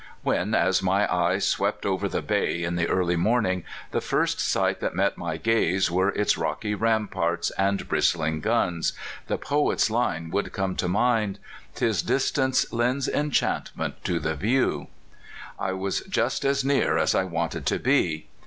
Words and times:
When, 0.23 0.55
as 0.55 0.81
my 0.81 1.07
eye 1.15 1.37
swept 1.37 1.85
over 1.85 2.09
the 2.09 2.23
bay 2.23 2.63
in 2.63 2.75
the 2.75 2.87
early 2.87 3.15
morning, 3.15 3.63
the 3.91 4.01
first 4.01 4.39
sight 4.39 4.79
that 4.79 4.95
met 4.95 5.15
my 5.15 5.37
gaze 5.37 5.91
was 5.91 6.13
its 6.15 6.39
rocky 6.39 6.73
ramparts 6.73 7.51
and 7.51 7.87
bristling 7.87 8.39
guns, 8.41 8.93
the 9.27 9.37
poet's 9.37 9.91
li 9.91 9.97
lie 9.97 10.27
would 10.31 10.53
come 10.53 10.75
to 10.77 10.87
mind: 10.87 11.37
"Tis 11.75 12.01
distance 12.01 12.73
lends 12.73 13.07
enchantment 13.07 14.03
to 14.05 14.17
the 14.17 14.33
view." 14.33 14.87
I 15.59 15.73
was 15.73 15.99
just 16.09 16.43
as 16.45 16.63
close 16.63 16.83
as 16.97 17.13
I 17.13 17.23
wanted 17.25 17.67
to 17.67 17.77
be.. 17.77 18.25